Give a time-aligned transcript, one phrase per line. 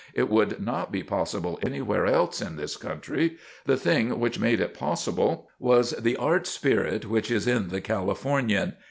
[0.15, 4.73] It would not be possible anywhere else in this country; the thing which made it
[4.73, 8.73] possible was the art spirit which is in the Californian.